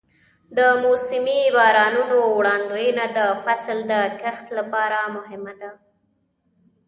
[0.57, 5.71] د موسمي بارانونو وړاندوینه د فصل د کښت لپاره مهمه ده.